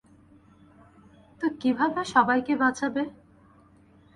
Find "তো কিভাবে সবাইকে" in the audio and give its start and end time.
1.41-2.53